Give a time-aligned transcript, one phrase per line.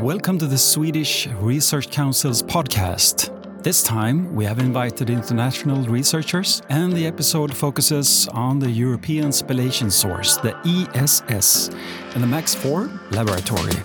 [0.00, 3.28] Welcome to the Swedish Research Council's podcast.
[3.62, 9.92] This time, we have invited international researchers, and the episode focuses on the European Spallation
[9.92, 11.68] Source, the ESS,
[12.14, 13.76] and the MAX4 laboratory.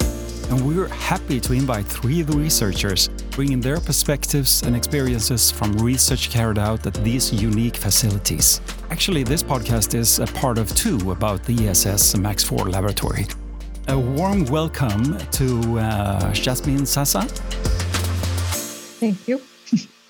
[0.49, 5.73] And we're happy to invite three of the researchers, bringing their perspectives and experiences from
[5.73, 8.61] research carried out at these unique facilities.
[8.89, 13.27] Actually, this podcast is a part of two about the ESS and MAX4 laboratory.
[13.87, 17.29] A warm welcome to uh, Yasmine Sassa.
[18.99, 19.39] Thank you.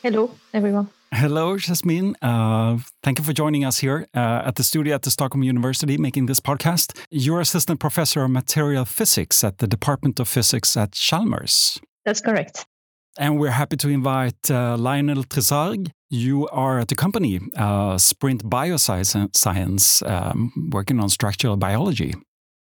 [0.02, 0.90] Hello, everyone.
[1.12, 2.16] Hello, Yasmine.
[2.22, 5.98] Uh, thank you for joining us here uh, at the studio at the Stockholm University
[5.98, 6.98] making this podcast.
[7.12, 11.78] You're assistant professor of material physics at the Department of Physics at Chalmers.
[12.06, 12.66] That's correct.
[13.18, 15.92] And we're happy to invite uh, Lionel Trésaugues.
[16.10, 22.14] You are at the company uh, Sprint Bioscience, um, working on structural biology.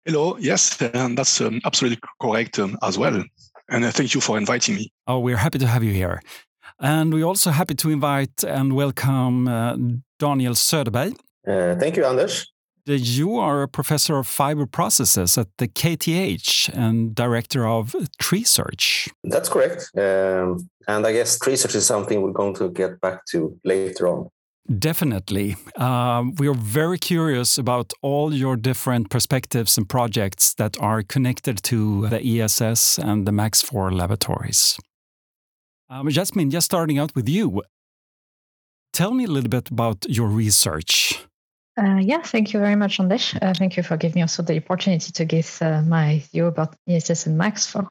[0.05, 3.23] Hello, yes, and that's um, absolutely correct um, as well.
[3.69, 4.93] And uh, thank you for inviting me.
[5.07, 6.21] Oh, we're happy to have you here.
[6.81, 9.77] And we're also happy to invite and welcome uh,
[10.19, 11.19] Daniel Söderberg.
[11.47, 12.47] Uh, thank you, Anders.
[12.87, 19.11] You are a professor of fiber processes at the KTH and director of Treesearch.
[19.25, 19.91] That's correct.
[19.97, 24.31] Um, and I guess Treesearch is something we're going to get back to later on.
[24.69, 25.57] Definitely.
[25.77, 31.63] Um, we are very curious about all your different perspectives and projects that are connected
[31.65, 34.79] to the ESS and the MAX4 laboratories.
[35.89, 37.63] Um, Yasmine, just starting out with you,
[38.93, 41.25] tell me a little bit about your research.
[41.79, 43.35] Uh, yeah, thank you very much, Anders.
[43.41, 46.75] Uh, thank you for giving me also the opportunity to give uh, my view about
[46.87, 47.87] ESS and MAX4.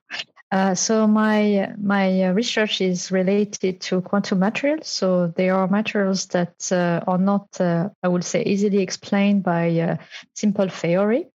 [0.50, 4.88] Uh, so my my uh, research is related to quantum materials.
[4.88, 9.78] So they are materials that uh, are not, uh, I would say, easily explained by
[9.80, 9.98] uh,
[10.36, 11.28] simple theory.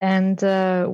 [0.00, 0.38] And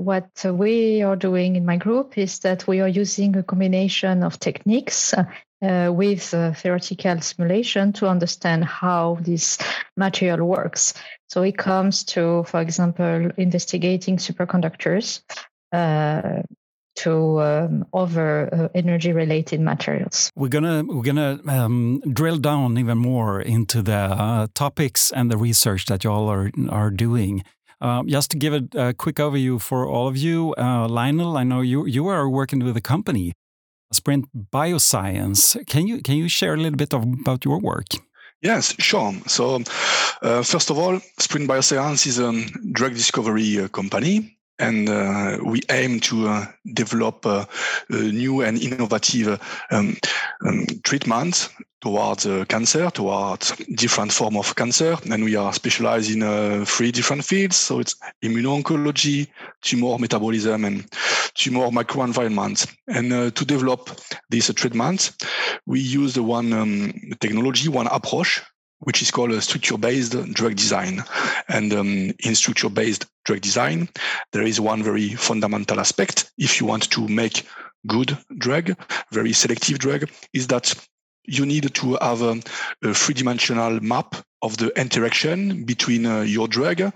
[0.06, 4.38] what we are doing in my group is that we are using a combination of
[4.38, 5.12] techniques
[5.60, 9.58] with theoretical simulation to understand how this
[9.96, 10.94] material works.
[11.28, 15.22] So it comes to, for example, investigating superconductors,
[15.72, 16.42] uh,
[16.96, 20.30] to um, other uh, energy related materials.
[20.34, 25.36] We're gonna we're gonna um, drill down even more into the uh, topics and the
[25.36, 27.42] research that you all are are doing.
[27.80, 31.44] Uh, just to give a, a, quick overview for all of you, uh, Lionel, I
[31.44, 33.32] know you you are working with a company,
[33.92, 35.56] Sprint Bioscience.
[35.66, 37.86] Can you can you share a little bit of, about your work?
[38.42, 39.12] Yes, sure.
[39.26, 39.62] So,
[40.22, 42.32] uh, first of all, Sprint Bioscience is a
[42.72, 47.46] drug discovery uh, company and uh, we aim to uh, develop uh,
[47.88, 49.40] new and innovative
[49.70, 49.96] um,
[50.46, 51.48] um, treatments
[51.80, 54.96] towards uh, cancer, towards different form of cancer.
[55.10, 57.56] And we are specialized in uh, three different fields.
[57.56, 59.28] So it's immuno-oncology,
[59.62, 60.84] tumor metabolism, and
[61.34, 62.70] tumor microenvironment.
[62.88, 63.90] And uh, to develop
[64.28, 65.16] these treatments,
[65.66, 68.42] we use the one um, technology, one approach
[68.80, 71.04] which is called a structure-based drug design.
[71.48, 73.88] And um, in structure-based drug design,
[74.32, 76.30] there is one very fundamental aspect.
[76.38, 77.46] If you want to make
[77.86, 78.76] good drug,
[79.12, 80.74] very selective drug, is that
[81.24, 82.40] you need to have a,
[82.82, 86.92] a three-dimensional map of the interaction between uh, your drug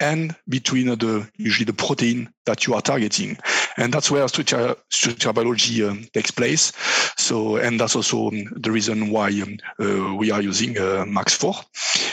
[0.00, 3.38] and between uh, the usually the protein that you are targeting.
[3.76, 6.72] And that's where structure, structure biology um, takes place.
[7.16, 11.64] So and that's also um, the reason why um, uh, we are using uh, max4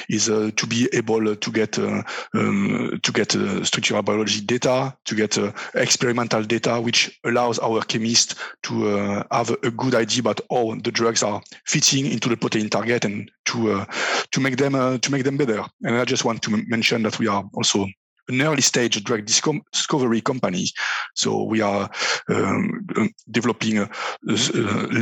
[0.09, 2.03] is uh, to be able to get uh,
[2.33, 3.31] um, to get
[3.65, 5.37] structural biology data to get
[5.75, 11.23] experimental data which allows our chemists to have a good idea about how the drugs
[11.23, 13.85] are fitting into the protein target and to
[14.31, 15.63] to make them uh, to make them better.
[15.83, 17.87] And I just want to m- mention that we are also
[18.29, 20.67] an early stage drug discovery company.
[21.15, 21.89] So we are
[22.29, 23.89] um, um developing a,
[24.27, 24.31] a,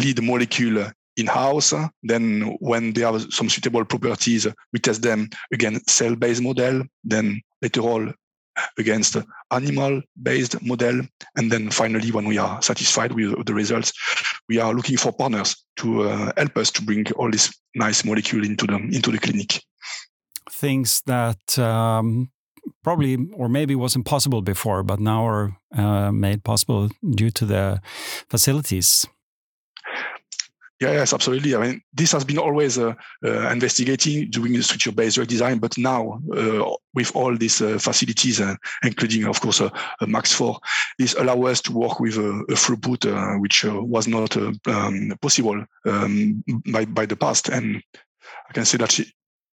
[0.02, 1.74] lead molecule in-house.
[2.04, 6.84] Then when they have some suitable properties, we test them again cell-based model.
[7.04, 8.14] Then later on
[8.78, 9.18] against
[9.52, 11.02] animal-based model.
[11.36, 13.94] And then finally, when we are satisfied with the results,
[14.50, 18.46] we are looking for partners to uh, help us to bring all this nice molecule
[18.46, 19.62] into the into the clinic.
[20.50, 22.32] Things that um,
[22.84, 27.82] probably or maybe was impossible before, but now are uh, made possible due to the
[28.30, 29.06] facilities.
[30.80, 31.56] Yeah, yes, absolutely.
[31.56, 32.94] I mean, this has been always uh,
[33.26, 38.40] uh, investigating, doing the structure-based drug design, but now uh, with all these uh, facilities,
[38.40, 39.72] uh, including, of course, a
[40.02, 40.60] Max4,
[41.00, 46.44] this allow us to work with a, throughput uh, which was not um, possible um,
[46.72, 47.50] by by the past.
[47.50, 47.82] And
[48.48, 49.00] I can say that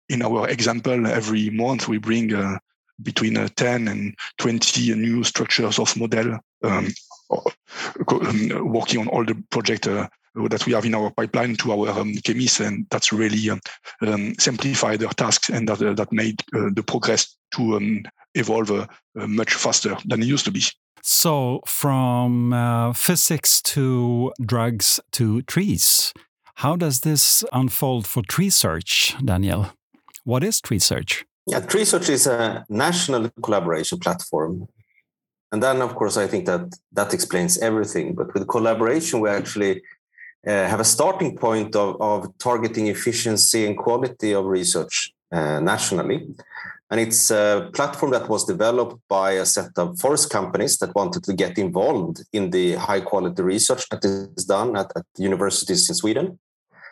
[0.08, 2.32] in our example, every month we bring
[3.00, 6.88] between 10 and 20 new structures of model um,
[7.30, 9.86] um, working on all the project
[10.34, 13.61] that we have in our pipeline to our um, chemists, and that's really um,
[14.00, 18.02] um simplified their tasks and that, uh, that made uh, the progress to um,
[18.34, 20.62] evolve uh, much faster than it used to be.
[21.02, 26.12] So, from uh, physics to drugs to trees,
[26.56, 29.73] how does this unfold for Treesearch, Daniel?
[30.25, 31.25] What is Treesearch?
[31.46, 34.69] Yeah, Treesearch is a national collaboration platform.
[35.50, 38.14] And then, of course, I think that that explains everything.
[38.14, 39.81] But with collaboration, we actually uh,
[40.50, 46.26] have a starting point of, of targeting efficiency and quality of research uh, nationally.
[46.90, 51.24] And it's a platform that was developed by a set of forest companies that wanted
[51.24, 55.94] to get involved in the high quality research that is done at, at universities in
[55.94, 56.38] Sweden.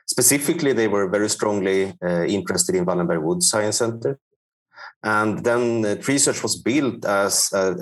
[0.07, 4.19] Specifically, they were very strongly uh, interested in Wallenberg Wood Science Center.
[5.03, 7.77] And then uh, research was built as a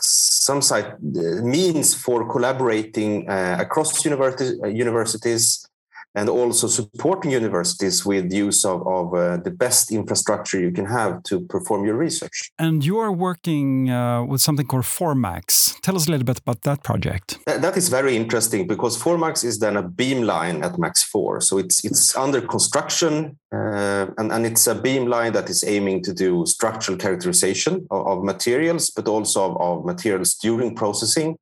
[0.00, 5.68] some site uh, means for collaborating uh, across universities, uh, universities
[6.16, 11.22] and also supporting universities with use of, of uh, the best infrastructure you can have
[11.24, 12.50] to perform your research.
[12.58, 15.78] And you are working uh, with something called Formax.
[15.82, 17.38] Tell us a little bit about that project.
[17.46, 21.40] Th that is very interesting because Formax is then a beamline at Max 4.
[21.48, 26.12] So it's, it's under construction uh, and, and it's a beamline that is aiming to
[26.12, 31.36] do structural characterization of, of materials, but also of, of materials during processing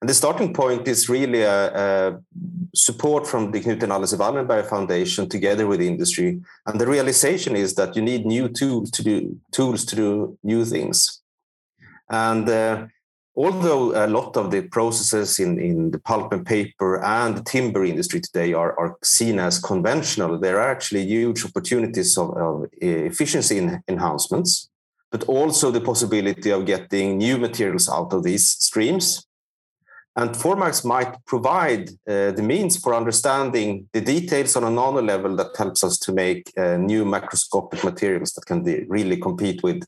[0.00, 2.20] and the starting point is really a, a
[2.74, 6.40] support from the Knut and Alice Wallenberg Foundation together with industry.
[6.66, 10.64] And the realization is that you need new tools to do tools to do new
[10.64, 11.20] things.
[12.08, 12.86] And uh,
[13.34, 17.84] although a lot of the processes in, in the pulp and paper and the timber
[17.84, 23.58] industry today are, are seen as conventional, there are actually huge opportunities of, of efficiency
[23.88, 24.68] enhancements,
[25.10, 29.24] but also the possibility of getting new materials out of these streams
[30.18, 35.36] and Formax might provide uh, the means for understanding the details on a nano level
[35.36, 39.84] that helps us to make uh, new macroscopic materials that can really compete with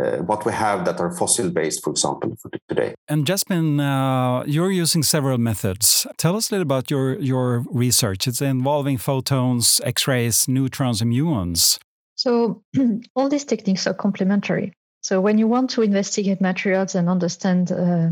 [0.00, 2.94] uh, what we have that are fossil based, for example, for today.
[3.06, 6.06] And Yasmine, uh, you're using several methods.
[6.16, 8.26] Tell us a little about your, your research.
[8.26, 11.78] It's involving photons, X rays, neutrons, and muons.
[12.14, 12.62] So,
[13.14, 14.72] all these techniques are complementary.
[15.02, 18.10] So, when you want to investigate materials and understand uh,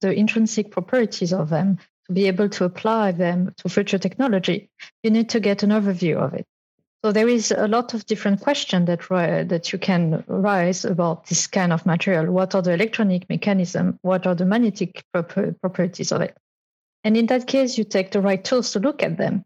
[0.00, 4.70] the intrinsic properties of them to be able to apply them to future technology,
[5.02, 6.46] you need to get an overview of it.
[7.04, 9.00] So there is a lot of different questions that
[9.48, 12.32] that you can raise about this kind of material.
[12.32, 13.98] What are the electronic mechanism?
[14.02, 16.36] What are the magnetic properties of it?
[17.04, 19.44] And in that case, you take the right tools to look at them.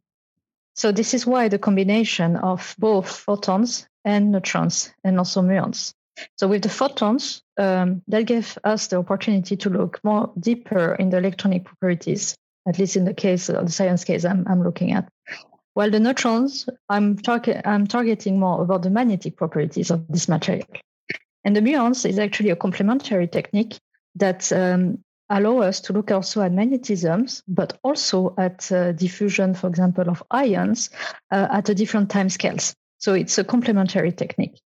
[0.74, 5.92] So this is why the combination of both photons and neutrons and also muons
[6.36, 11.10] so with the photons, um, that gives us the opportunity to look more deeper in
[11.10, 12.34] the electronic properties,
[12.66, 15.08] at least in the case of the science case I'm, I'm looking at.
[15.74, 17.18] While the neutrons, I'm,
[17.64, 20.66] I'm targeting more about the magnetic properties of this material.
[21.44, 23.78] And the muons is actually a complementary technique
[24.16, 29.68] that um, allow us to look also at magnetisms, but also at uh, diffusion, for
[29.68, 30.90] example, of ions
[31.30, 32.74] uh, at a different time scales.
[32.98, 34.60] So it's a complementary technique.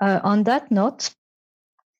[0.00, 1.14] Uh, on that note,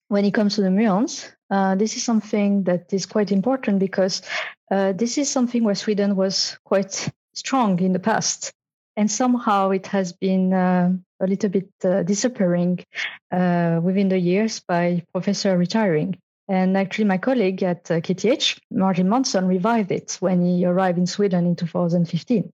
[0.08, 4.22] when it comes to the muons, uh, this is something that is quite important because
[4.70, 8.52] uh, this is something where Sweden was quite strong in the past.
[8.96, 12.84] And somehow it has been uh, a little bit uh, disappearing
[13.30, 16.18] uh, within the years by professor retiring.
[16.48, 21.46] And actually, my colleague at KTH, Martin Månsson, revived it when he arrived in Sweden
[21.46, 22.52] in 2015.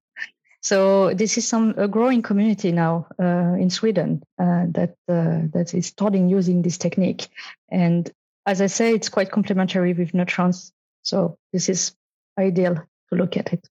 [0.67, 5.73] So this is some a growing community now uh, in Sweden uh, that uh, that
[5.73, 7.29] is starting using this technique,
[7.71, 8.11] and
[8.47, 10.73] as I say, it's quite complementary with neutrons.
[11.03, 11.95] So this is
[12.37, 13.69] ideal to look at it.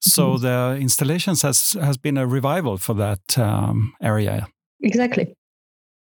[0.00, 0.42] So mm-hmm.
[0.42, 4.48] the installations has has been a revival for that um, area.
[4.80, 5.36] Exactly.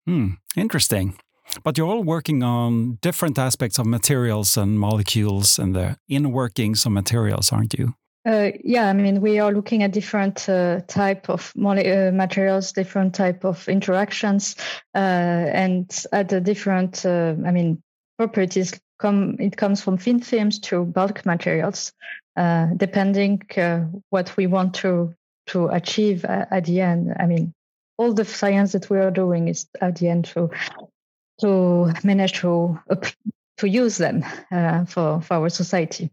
[0.05, 0.31] Hmm.
[0.57, 1.15] Interesting.
[1.63, 6.87] But you're all working on different aspects of materials and molecules and the inner workings
[6.87, 7.95] of materials, aren't you?
[8.25, 13.15] Uh, yeah, I mean, we are looking at different uh, type of uh, materials, different
[13.15, 14.55] type of interactions,
[14.95, 17.83] uh, and at the different, uh, I mean,
[18.19, 18.79] properties.
[19.01, 21.93] Come, it comes from thin films to bulk materials,
[22.37, 23.43] uh, depending
[24.11, 25.13] what we want to
[25.47, 27.13] to achieve at the end.
[27.19, 27.53] I mean,
[27.99, 30.51] all the science that we are doing is at the end to
[31.41, 32.79] to manage to
[33.57, 34.23] to use them
[34.87, 36.13] for for our society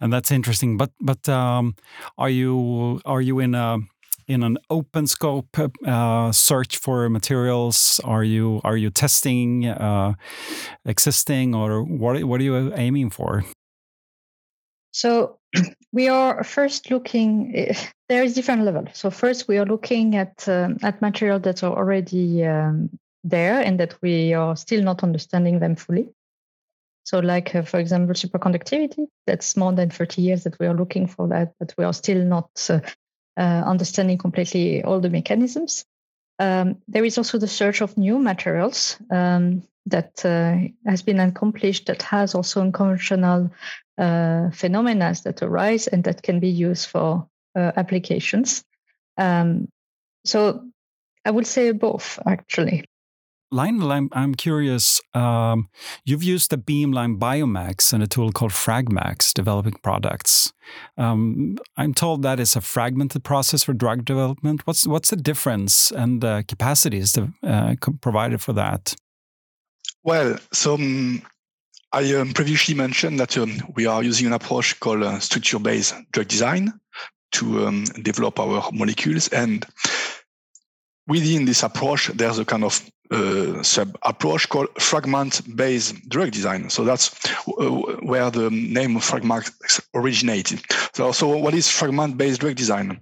[0.00, 0.76] and that's interesting.
[0.76, 1.74] But but um,
[2.18, 3.78] are you are you in a
[4.26, 8.00] in an open scope uh, search for materials?
[8.04, 10.14] Are you are you testing uh,
[10.84, 13.44] existing or what what are you aiming for?
[14.92, 15.38] So
[15.92, 17.74] we are first looking.
[18.10, 18.86] There is different level.
[18.92, 22.90] So first we are looking at um, at material that are already um,
[23.22, 26.08] there and that we are still not understanding them fully.
[27.10, 29.08] So, like uh, for example, superconductivity.
[29.26, 32.24] That's more than 30 years that we are looking for that, but we are still
[32.24, 32.78] not uh,
[33.36, 35.84] uh, understanding completely all the mechanisms.
[36.38, 41.86] Um, there is also the search of new materials um, that uh, has been accomplished
[41.86, 43.50] that has also unconventional
[43.98, 47.26] uh, phenomena that arise and that can be used for
[47.56, 48.62] uh, applications.
[49.18, 49.68] Um,
[50.24, 50.64] so
[51.24, 52.84] I would say both, actually.
[53.52, 55.00] Lionel, I'm, I'm curious.
[55.12, 55.68] Um,
[56.04, 60.52] you've used the Beamline Biomax and a tool called Fragmax developing products.
[60.96, 64.66] Um, I'm told that is a fragmented process for drug development.
[64.66, 68.94] What's what's the difference and the capacities uh, provided for that?
[70.04, 71.22] Well, so um,
[71.92, 72.02] I
[72.34, 76.72] previously mentioned that um, we are using an approach called uh, structure-based drug design
[77.32, 79.66] to um, develop our molecules and
[81.10, 82.80] within this approach, there's a kind of
[83.10, 86.70] uh, sub approach called fragment based drug design.
[86.70, 87.10] So that's
[87.48, 87.70] uh,
[88.02, 90.62] where the name of Fragmax originated.
[90.94, 93.00] So, so what is fragment based drug design?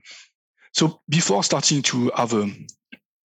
[0.72, 2.50] So before starting to have a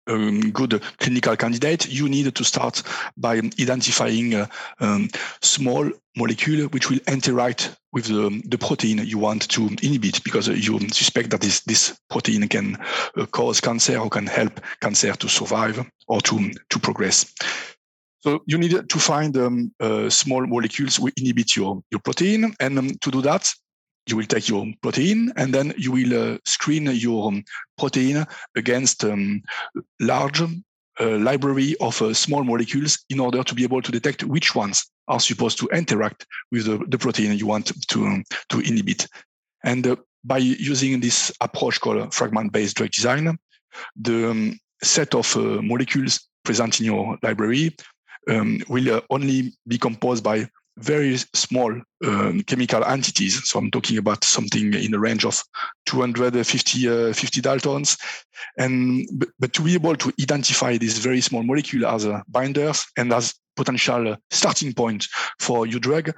[0.07, 2.83] um, good clinical candidate, you need to start
[3.17, 4.49] by identifying a
[4.81, 5.09] um,
[5.41, 10.79] small molecule which will interact with the, the, protein you want to inhibit because you
[10.91, 12.77] suspect that this, this protein can
[13.17, 17.33] uh, cause cancer or can help cancer to survive or to, to progress.
[18.21, 22.55] So you need to find um, uh, small molecules which inhibit your, your protein.
[22.61, 23.53] And um, to do that,
[24.07, 27.45] you will take your protein and then you will uh, screen your um,
[27.79, 28.25] protein
[28.57, 29.43] against um,
[30.01, 34.55] large uh, library of uh, small molecules in order to be able to detect which
[34.55, 39.07] ones are supposed to interact with the, the protein you want to, um, to inhibit.
[39.65, 43.39] And uh, by using this approach called fragment-based drug design,
[43.97, 47.75] the um, set of uh, molecules present in your library
[48.69, 50.47] will uh, only be composed by
[50.79, 51.73] very small
[52.05, 53.49] um, chemical entities.
[53.49, 55.43] So I'm talking about something in the range of
[55.87, 57.97] 250 uh, 50 daltons.
[58.59, 63.13] And but, to be able to identify this very small molecule as a binders and
[63.13, 65.07] as potential starting point
[65.39, 66.13] for your drug,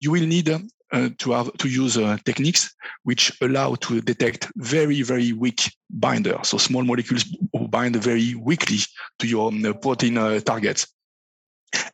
[0.00, 0.50] you will need
[0.92, 2.74] uh, to have to use uh, techniques
[3.04, 7.24] which allow to detect very very weak binder so small molecules
[7.68, 8.78] bind very weakly
[9.18, 10.88] to your um, protein uh, targets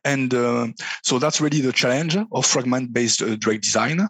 [0.03, 0.67] and uh,
[1.03, 4.07] so that's really the challenge of fragment-based uh, drug design uh,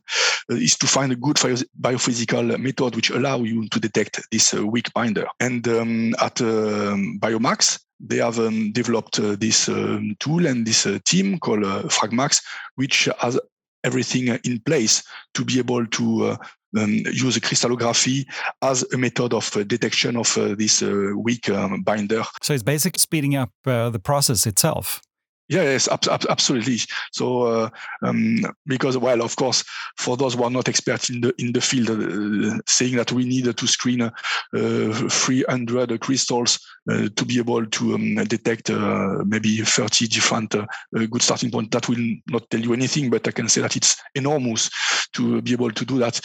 [0.50, 1.38] is to find a good
[1.81, 5.27] biophysical method which allow you to detect this uh, weak binder.
[5.39, 10.86] And um, at um, Biomax, they have um, developed uh, this um, tool and this
[10.86, 12.41] uh, team called Fragmax,
[12.75, 13.39] which has
[13.83, 16.38] everything in place to be able to
[16.77, 18.27] um, use crystallography
[18.62, 22.24] as a method of uh, detection of uh, this uh, weak um, binder.
[22.41, 25.01] So it's basically speeding up the process itself.
[25.49, 26.77] Yeah, yes, ab- ab- absolutely.
[27.13, 27.69] So, uh,
[28.03, 29.63] um, because well, of course,
[29.97, 33.23] for those who are not experts in the in the field, uh, saying that we
[33.23, 34.11] need to screen uh,
[34.53, 36.59] 300 crystals
[36.91, 41.69] uh, to be able to um, detect uh, maybe 30 different uh, good starting points,
[41.71, 43.09] that will not tell you anything.
[43.09, 44.69] But I can say that it's enormous
[45.13, 46.19] to be able to do that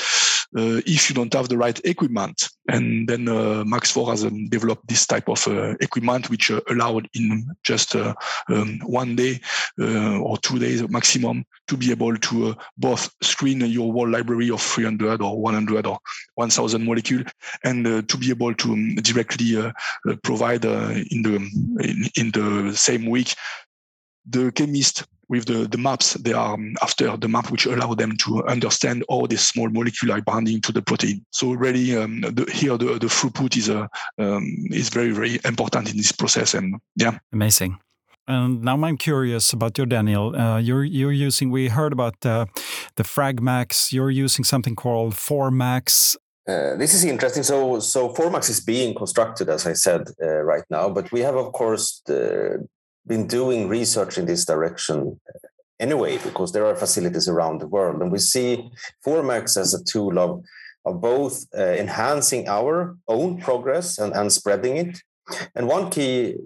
[0.54, 2.48] if you don't have the right equipment.
[2.68, 3.24] And then
[3.68, 5.46] Max 4 has um, developed this type of
[5.80, 7.96] equipment, which allowed in just
[8.48, 9.40] um, one day
[9.80, 14.50] uh, or two days maximum to be able to uh, both screen your whole library
[14.50, 15.98] of 300 or 100 or
[16.34, 17.22] 1000 molecule
[17.64, 19.72] and uh, to be able to um, directly
[20.22, 21.36] provide in the
[21.80, 23.34] in, in the same week
[24.26, 28.16] the chemist with the, the maps they are um, after the map which allow them
[28.18, 32.76] to understand all the small molecule binding to the protein so really um, the, here
[32.76, 33.86] the, the throughput is uh,
[34.18, 37.78] um, is very very important in this process and yeah amazing
[38.28, 40.36] and now I'm curious about your Daniel.
[40.36, 41.50] Uh, you're you're using.
[41.50, 42.46] We heard about uh,
[42.94, 43.92] the Fragmax.
[43.92, 46.16] You're using something called Formax.
[46.48, 47.42] Uh, this is interesting.
[47.42, 50.88] So so Formax is being constructed, as I said uh, right now.
[50.88, 52.58] But we have, of course, uh,
[53.06, 55.48] been doing research in this direction uh,
[55.80, 58.70] anyway, because there are facilities around the world, and we see
[59.04, 60.44] Formax as a tool of
[60.84, 64.98] of both enhancing our own progress and, and spreading it.
[65.54, 66.36] And one key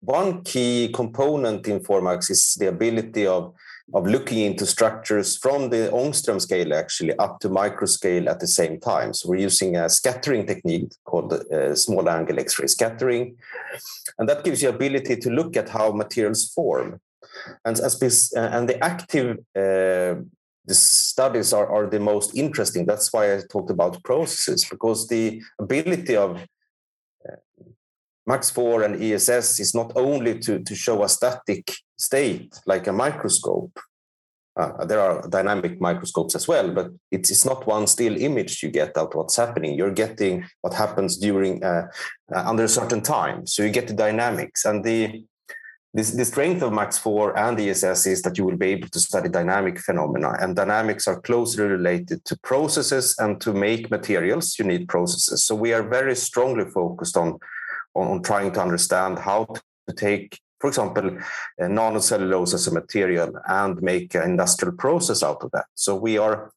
[0.00, 3.52] one key component in Formax is the ability of,
[3.94, 8.46] of looking into structures from the Ångström scale actually up to micro scale at the
[8.46, 9.14] same time.
[9.14, 13.36] So we're using a scattering technique called uh, small angle X-ray scattering.
[14.18, 17.00] And that gives you ability to look at how materials form.
[17.64, 20.22] And, as, and the active uh,
[20.68, 22.84] the studies are, are the most interesting.
[22.84, 26.44] That's why I talked about processes, because the ability of
[28.28, 33.78] MAX4 and ESS is not only to, to show a static state like a microscope.
[34.54, 38.70] Uh, there are dynamic microscopes as well, but it's, it's not one still image you
[38.70, 39.78] get out what's happening.
[39.78, 41.86] You're getting what happens during uh,
[42.34, 45.24] uh, under a certain time, so you get the dynamics and the
[45.94, 49.78] the strength of MAX4 and ESS is that you will be able to study dynamic
[49.80, 54.58] phenomena, and dynamics are closely related to processes and to make materials.
[54.58, 57.38] You need processes, so we are very strongly focused on
[57.94, 59.46] on, on trying to understand how
[59.88, 61.18] to take, for example,
[61.60, 65.66] nanocellulose as a material and make an industrial process out of that.
[65.74, 66.52] So we are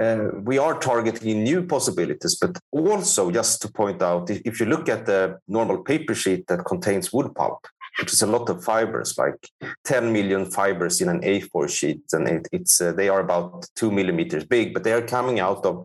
[0.00, 4.88] uh, we are targeting new possibilities, but also just to point out, if you look
[4.88, 7.66] at the normal paper sheet that contains wood pulp,
[7.98, 9.48] which is a lot of fibers, like
[9.84, 13.90] 10 million fibers in an A4 sheet, and it, it's uh, they are about two
[13.90, 15.84] millimeters big, but they are coming out of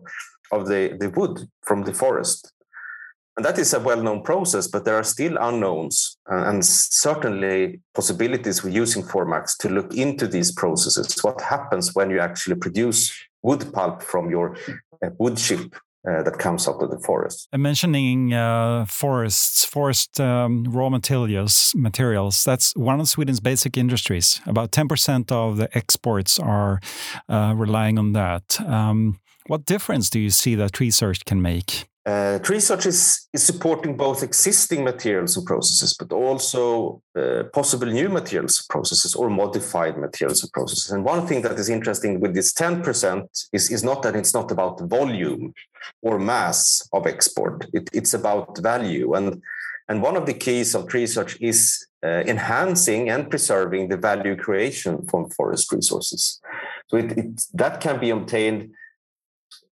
[0.52, 2.52] of the, the wood from the forest.
[3.36, 8.62] And that is a well-known process, but there are still unknowns uh, and certainly possibilities
[8.62, 11.16] with using Formax to look into these processes.
[11.22, 13.12] What happens when you actually produce
[13.42, 14.56] wood pulp from your
[15.02, 15.74] uh, wood chip
[16.06, 17.48] uh, that comes out of the forest.
[17.52, 24.40] And mentioning uh, forests, forest um, raw materials, materials, that's one of Sweden's basic industries.
[24.46, 26.80] About 10% of the exports are
[27.28, 28.60] uh, relying on that.
[28.60, 31.86] Um, what difference do you see that research can make?
[32.06, 38.10] Uh, research is, is supporting both existing materials and processes, but also uh, possible new
[38.10, 40.90] materials and processes or modified materials and processes.
[40.90, 44.50] And one thing that is interesting with this 10% is, is not that it's not
[44.50, 45.54] about volume
[46.02, 49.14] or mass of export, it, it's about value.
[49.14, 49.42] And,
[49.88, 55.06] and one of the keys of research is uh, enhancing and preserving the value creation
[55.06, 56.38] from forest resources.
[56.88, 58.74] So it, it, that can be obtained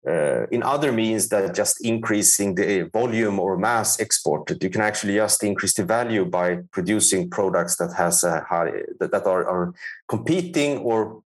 [0.09, 5.15] uh, in other means that just increasing the volume or mass exported you can actually
[5.15, 9.75] just increase the value by producing products that has a high that, that are, are
[10.09, 11.23] competing or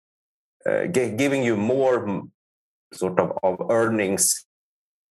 [0.66, 2.24] uh, giving you more
[2.94, 4.46] sort of, of earnings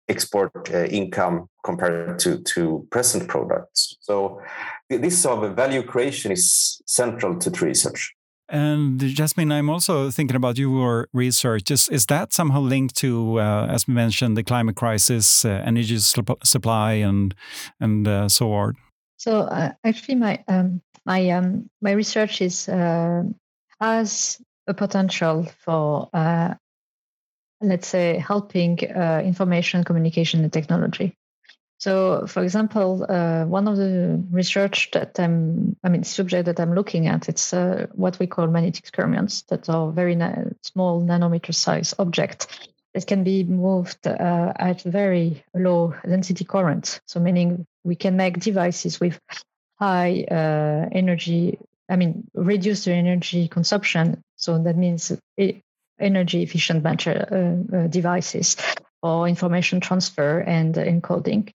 [0.08, 3.96] export uh, income compared to to present products.
[4.00, 4.42] So
[4.90, 8.14] this sort of value creation is central to research
[8.48, 11.70] and Yasmine, I'm also thinking about your research.
[11.70, 15.98] Is, is that somehow linked to, uh, as we mentioned, the climate crisis, uh, energy
[15.98, 17.34] supply, and
[17.80, 18.74] and uh, so on?
[19.16, 23.22] So uh, actually, my um, my um, my research is uh,
[23.80, 26.54] has a potential for, uh,
[27.60, 31.14] let's say, helping information communication and technology.
[31.84, 36.74] So, for example, uh, one of the research that I'm, I mean, subject that I'm
[36.74, 41.54] looking at, it's uh, what we call magnetic skyrmions that are very na- small nanometer
[41.54, 42.46] size objects
[42.94, 47.00] It can be moved uh, at very low density current.
[47.06, 49.20] So, meaning we can make devices with
[49.78, 51.58] high uh, energy,
[51.90, 54.22] I mean, reduce the energy consumption.
[54.36, 55.12] So that means
[56.00, 58.56] energy efficient uh, uh, devices
[59.02, 61.52] for information transfer and encoding.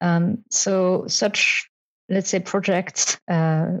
[0.00, 1.68] Um, so such,
[2.08, 3.78] let's say, projects uh,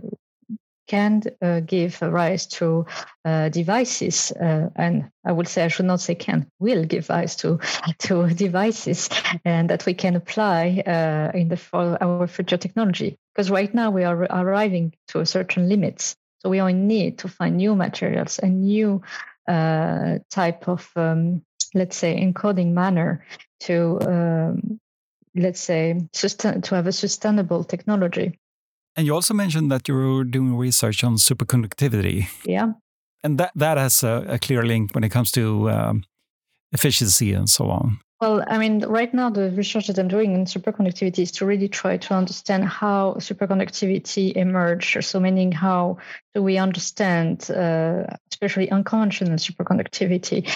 [0.88, 2.86] can uh, give rise to
[3.24, 7.36] uh, devices, uh, and I would say I should not say can, will give rise
[7.36, 7.60] to
[7.98, 9.08] to devices,
[9.44, 13.16] and that we can apply uh, in the for our future technology.
[13.34, 17.18] Because right now we are arriving to a certain limits, so we are in need
[17.18, 19.02] to find new materials and new
[19.46, 21.42] uh, type of, um,
[21.74, 23.24] let's say, encoding manner
[23.60, 24.80] to um,
[25.34, 28.38] let's say, sustain, to have a sustainable technology.
[28.96, 32.26] And you also mentioned that you're doing research on superconductivity.
[32.44, 32.72] Yeah.
[33.22, 36.04] And that, that has a, a clear link when it comes to um,
[36.72, 38.00] efficiency and so on.
[38.20, 41.68] Well, I mean, right now, the research that I'm doing in superconductivity is to really
[41.68, 45.04] try to understand how superconductivity emerged.
[45.04, 45.98] So, meaning how
[46.34, 50.50] do we understand, uh, especially unconventional superconductivity,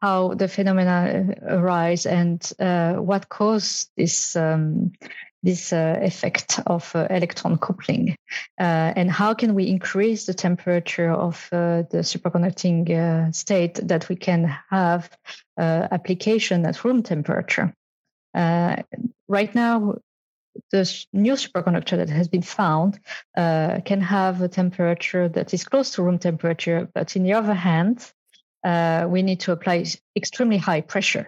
[0.00, 4.92] how the phenomena arise and uh, what caused this um,
[5.42, 8.16] this uh, effect of uh, electron coupling.
[8.58, 14.08] Uh, and how can we increase the temperature of uh, the superconducting uh, state that
[14.08, 15.16] we can have
[15.56, 17.72] application at room temperature?
[18.34, 19.94] Right now
[20.72, 22.98] the new superconductor that has been found
[23.36, 28.12] can have a temperature that is close to room temperature but in the other hand
[28.68, 31.26] uh, we need to apply extremely high pressure,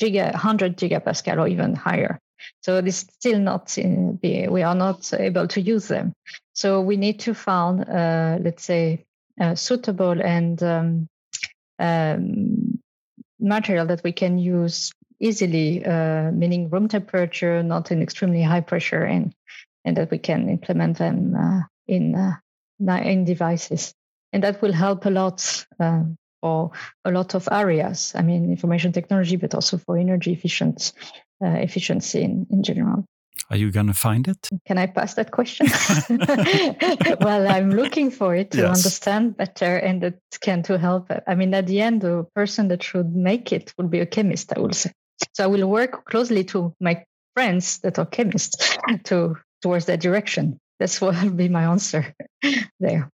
[0.00, 2.18] giga, 100 gigapascal or even higher.
[2.62, 6.12] So this still not in, we are not able to use them.
[6.52, 9.06] So we need to find, uh, let's say,
[9.40, 11.08] uh, suitable and um,
[11.78, 12.78] um,
[13.40, 19.04] material that we can use easily, uh, meaning room temperature, not in extremely high pressure,
[19.04, 19.34] and
[19.86, 22.36] and that we can implement them uh, in uh,
[23.02, 23.94] in devices,
[24.32, 26.70] and that will help a lot um, for
[27.06, 28.12] a lot of areas.
[28.14, 30.92] I mean, information technology, but also for energy efficient
[31.42, 33.06] uh, efficiency in, in general.
[33.50, 34.50] Are you going to find it?
[34.66, 35.66] Can I pass that question?
[37.20, 38.76] well, I'm looking for it to yes.
[38.76, 41.10] understand better and it can to help.
[41.26, 44.52] I mean, at the end, the person that should make it would be a chemist,
[44.54, 44.92] I would say.
[45.32, 47.04] So I will work closely to my
[47.34, 50.58] friends that are chemists to towards that direction.
[50.78, 52.14] That's what will be my answer
[52.80, 53.10] there.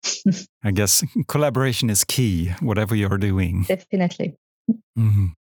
[0.62, 3.64] I guess collaboration is key, whatever you're doing.
[3.68, 4.36] Definitely.
[4.98, 5.36] Mm -hmm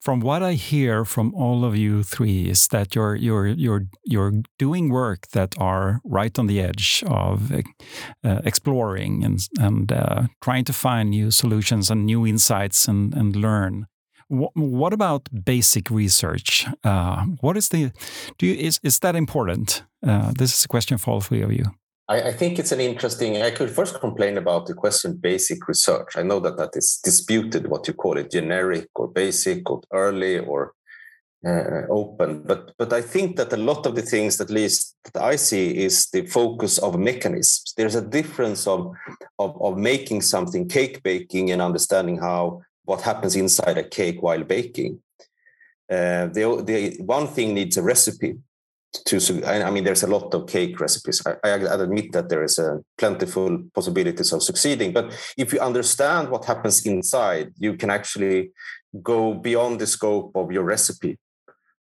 [0.00, 4.32] from what I hear from all of you three is that you're you're you're you're
[4.58, 10.64] doing work that are right on the edge of uh, exploring and and uh, trying
[10.64, 13.86] to find new solutions and new insights and and learn.
[14.28, 16.66] What about basic research?
[16.84, 17.90] Uh, what is the
[18.38, 19.84] do you, is is that important?
[20.06, 21.64] Uh, this is a question for all three of you.
[22.08, 23.42] I, I, think it's an interesting.
[23.42, 26.16] I could first complain about the question basic research.
[26.16, 30.38] I know that that is disputed, what you call it, generic or basic or early
[30.38, 30.72] or
[31.46, 32.42] uh, open.
[32.42, 35.84] But but I think that a lot of the things, at least that I see,
[35.84, 37.74] is the focus of mechanisms.
[37.76, 38.92] There's a difference of
[39.38, 44.42] of, of making something, cake baking, and understanding how what happens inside a cake while
[44.44, 45.00] baking.
[45.90, 46.28] Uh,
[47.16, 48.36] one thing needs a recipe
[49.04, 52.58] to i mean there's a lot of cake recipes i, I admit that there is
[52.58, 58.50] a plentiful possibilities of succeeding but if you understand what happens inside you can actually
[59.02, 61.18] go beyond the scope of your recipe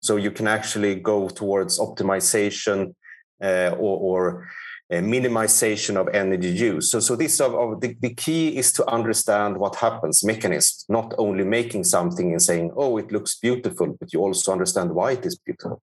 [0.01, 2.95] so you can actually go towards optimization
[3.43, 4.47] uh, or, or
[4.91, 9.57] minimization of energy use so so this of, of the, the key is to understand
[9.57, 14.19] what happens mechanisms not only making something and saying oh it looks beautiful but you
[14.19, 15.81] also understand why it is beautiful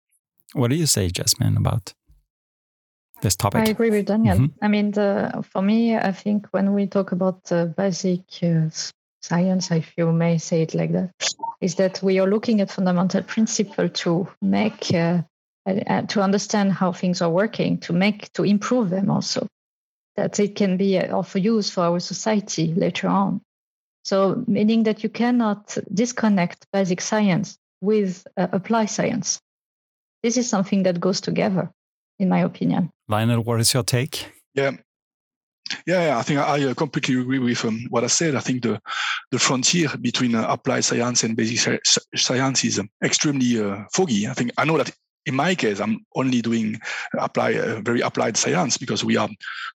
[0.55, 1.95] what do you say, Yasmine, about
[3.23, 3.61] this topic?
[3.61, 4.37] I agree with Daniel.
[4.37, 4.65] Mm-hmm.
[4.65, 8.69] I mean, the, for me, I think when we talk about uh, basic uh,
[9.23, 11.11] science, if you may say it like that,
[11.61, 15.23] is that we are looking at fundamental principle to make uh,
[15.66, 19.46] uh, to understand how things are working, to make to improve them also,
[20.16, 23.40] that it can be of use for our society later on.
[24.05, 29.40] So, meaning that you cannot disconnect basic science with uh, applied science
[30.22, 31.70] this is something that goes together,
[32.18, 32.90] in my opinion.
[33.09, 34.27] Lionel, what is your take?
[34.55, 34.72] Yeah.
[35.87, 38.35] Yeah, yeah I think I uh, completely agree with um, what I said.
[38.35, 38.81] I think the
[39.31, 41.81] the frontier between uh, applied science and basic
[42.14, 44.29] science is um, extremely uh, foggy.
[44.29, 44.90] I think I know that
[45.27, 46.81] in my case, I'm only doing
[47.15, 49.29] apply uh, very applied science because we are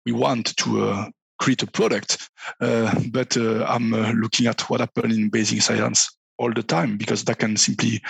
[0.06, 2.30] we want to uh, create a product,
[2.62, 7.40] uh, but I'm looking at what happened in basic science all the time because that
[7.40, 8.02] can simply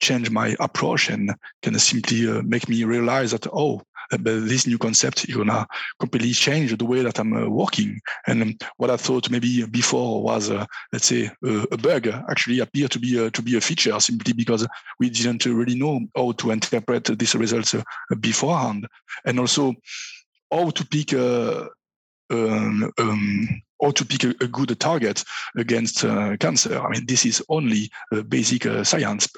[0.00, 4.78] change my approach and can simply uh, make me realize that oh uh, this new
[4.78, 5.66] concept is gonna
[5.98, 8.00] completely change the way that I'm uh, working.
[8.26, 12.90] And um, what I thought maybe before was, uh, let's say, a bug actually appeared
[12.92, 14.66] to be to be a feature simply because
[14.98, 17.74] we didn't really know how to interpret these results
[18.20, 18.86] beforehand,
[19.24, 19.74] and also
[20.50, 21.12] how to pick
[22.30, 25.22] um, um, or to pick a, a, good target
[25.56, 26.78] against uh, cancer.
[26.78, 29.28] I mean, this is only uh, basic uh, science.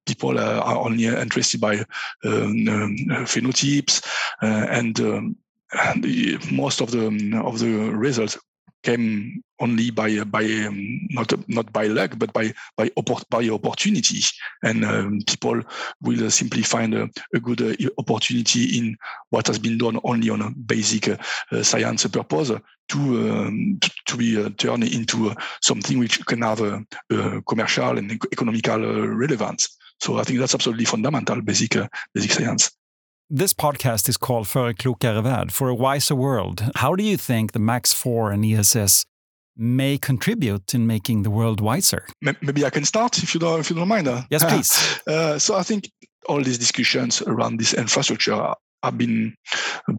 [0.00, 1.78] Uh, people are only interested by
[2.24, 4.04] um, um phenotypes,
[4.42, 5.36] uh, and, um,
[5.72, 7.06] and the, most of the
[7.44, 8.38] of the results
[8.82, 12.90] came only by by um, not not by luck but by by
[13.30, 14.20] by opportunity.
[14.62, 15.62] And um, people
[16.00, 18.96] will simply find a, a good uh, opportunity in
[19.30, 22.52] what has been done only on a basic uh, science purpose
[22.88, 26.84] to um, to, to, be uh, turned into uh, something which can have a,
[27.46, 32.70] commercial and economical uh, relevance so i think that's absolutely fundamental basic uh, basic science
[33.32, 36.64] this podcast is called För klokare värld, For a Wiser World.
[36.74, 39.04] How do you think the MAX 4 and ESS
[39.56, 42.06] may contribute in making the world wiser?
[42.20, 44.08] Maybe I can start if you don't, if you don't mind.
[44.30, 45.00] Yes, please.
[45.06, 45.88] Uh, so I think
[46.28, 49.34] all these discussions around this infrastructure have been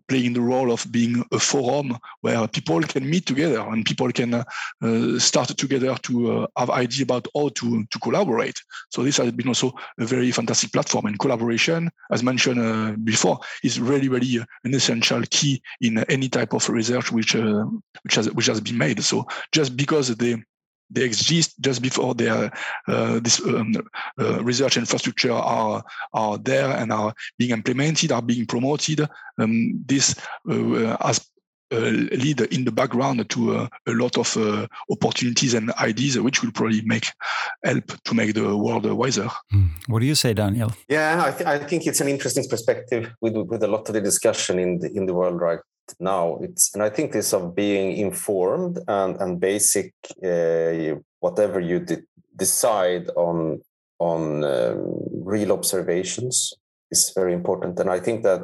[0.08, 4.34] playing the role of being a forum where people can meet together and people can
[4.34, 8.60] uh, start together to uh, have idea about how to, to collaborate.
[8.90, 13.40] So this has been also a very fantastic platform and collaboration, as mentioned uh, before,
[13.64, 17.66] is really, really an essential key in any type of research which uh,
[18.04, 19.04] which has which has been made.
[19.04, 20.42] So just because they
[20.92, 22.52] they exist just before their
[22.88, 23.74] uh, this um,
[24.20, 29.08] uh, research infrastructure are are there and are being implemented, are being promoted.
[29.38, 30.16] Um, this
[30.50, 31.28] uh, has
[31.72, 37.08] lead in the background to a lot of opportunities and ideas, which will probably make
[37.64, 39.30] help to make the world wiser.
[39.54, 39.70] Mm.
[39.88, 40.74] What do you say, Daniel?
[40.90, 44.02] Yeah, I, th- I think it's an interesting perspective with with a lot of the
[44.02, 45.60] discussion in the in the world right
[46.00, 46.40] now.
[46.42, 52.04] It's and I think this of being informed and and basic uh, whatever you de-
[52.36, 53.62] decide on
[54.00, 54.80] on um,
[55.24, 56.54] real observations
[56.90, 57.80] is very important.
[57.80, 58.42] And I think that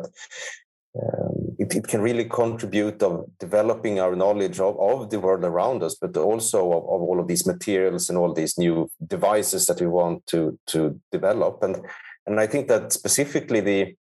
[1.02, 5.84] um, it, it, can really contribute of developing our knowledge of, of the world around
[5.84, 9.80] us, but also of, of, all of these materials and all these new devices that
[9.82, 11.62] we want to to develop.
[11.62, 11.78] And
[12.26, 13.96] and I think that specifically the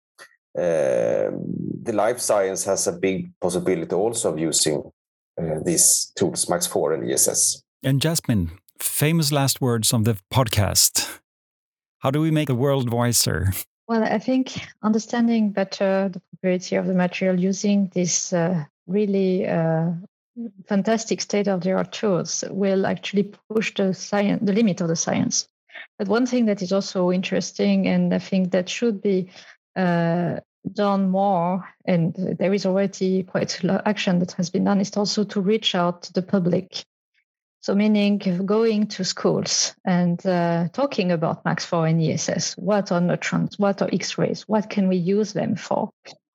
[0.55, 4.83] the life science has a big possibility also of using
[5.41, 7.63] uh, these tools, Max 4 and ESS.
[7.83, 11.21] And Yasmine, famous last words on the podcast.
[11.99, 13.53] How do we make the world wiser?
[13.89, 19.91] Well, I think understanding better the property of the material using this uh, really uh,
[20.67, 24.97] fantastic state of the art tools will actually push the science, the limit of the
[24.97, 25.49] science.
[25.99, 29.31] But one thing that is also interesting, and I think that should be
[29.77, 30.41] uh,
[30.73, 34.81] done more, and there is already quite a lot of action that has been done,
[34.81, 36.85] is also to reach out to the public
[37.65, 42.59] so, meaning going to schools and uh, talking about MAX4 and ESS.
[42.59, 43.59] What are neutrons?
[43.59, 44.43] What are X rays?
[44.43, 45.89] What can we use them for?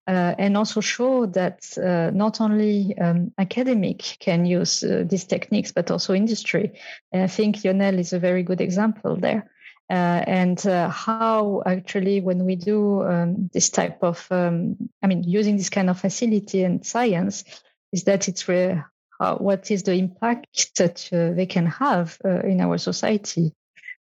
[0.07, 5.71] Uh, and also show that uh, not only um, academic can use uh, these techniques,
[5.71, 6.71] but also industry.
[7.11, 9.51] And I think Lionel is a very good example there.
[9.89, 15.23] Uh, and uh, how actually, when we do um, this type of, um, I mean,
[15.23, 17.43] using this kind of facility and science,
[17.91, 18.83] is that it's re-
[19.19, 23.51] uh, what is the impact that uh, they can have uh, in our society.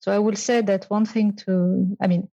[0.02, 2.30] So I will say that one thing to, I mean,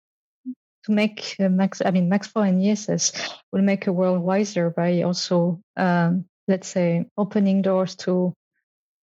[0.86, 3.14] to make Max, I mean, Max 4 and ESS
[3.52, 8.34] will make a world wiser by also, um, let's say, opening doors to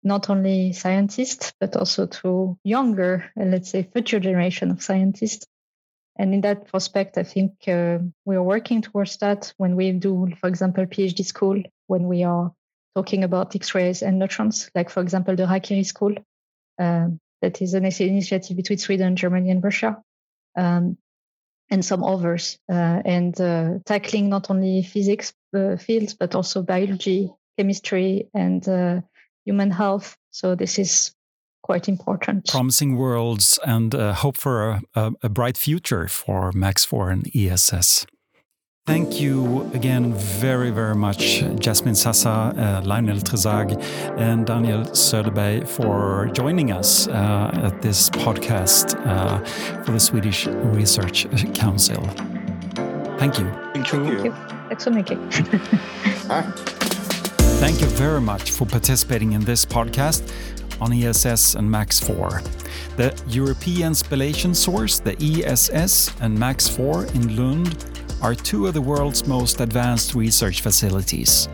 [0.03, 5.45] not only scientists, but also to younger, let's say, future generation of scientists.
[6.17, 10.29] And in that prospect, I think uh, we are working towards that when we do,
[10.39, 12.51] for example, PhD school, when we are
[12.95, 16.15] talking about X-rays and neutrons, like for example the Hakkeri School,
[16.77, 20.01] um, that is an initiative between Sweden, Germany, and Russia,
[20.57, 20.97] um,
[21.69, 27.31] and some others, uh, and uh, tackling not only physics uh, fields but also biology,
[27.57, 29.01] chemistry, and uh,
[29.49, 30.15] human health.
[30.31, 31.15] So this is
[31.63, 32.47] quite important.
[32.47, 37.21] Promising worlds and uh, hope for a, a, a bright future for Max 4 and
[37.35, 38.05] ESS.
[38.85, 43.77] Thank you again very, very much, Yasmine Sassa, uh, Lionel Trésaugues,
[44.17, 49.39] and Daniel Söderberg for joining us uh, at this podcast uh,
[49.83, 52.01] for the Swedish Research Council.
[53.19, 53.47] Thank you.
[53.73, 54.05] Thank you.
[54.05, 54.33] Thank you.
[54.69, 55.19] Tack så mycket.
[57.59, 60.23] Thank you very much for participating in this podcast
[60.79, 62.41] on ESS and MAX 4.
[62.95, 67.85] The European Spallation Source, the ESS, and MAX 4 in Lund
[68.21, 71.49] are two of the world's most advanced research facilities.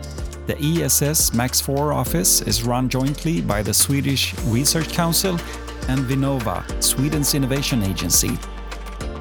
[0.46, 5.32] The ESS Max 4 office is run jointly by the Swedish Research Council
[5.88, 8.38] and Vinnova, Sweden's innovation agency,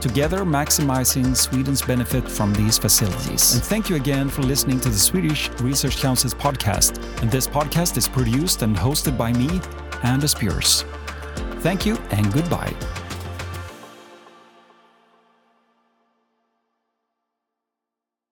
[0.07, 3.55] together maximizing Sweden's benefit from these facilities.
[3.55, 6.99] And thank you again for listening to the Swedish Research Council's podcast.
[7.23, 9.59] And this podcast is produced and hosted by me,
[10.03, 10.83] Anders Bjers.
[11.61, 12.75] Thank you and goodbye.